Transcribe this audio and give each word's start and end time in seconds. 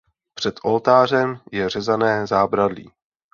Před 0.33 0.59
oltářem 0.63 1.39
je 1.51 1.69
řezané 1.69 2.27
zábradlí. 2.27 2.91